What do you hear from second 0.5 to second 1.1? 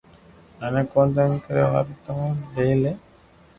مني ڪون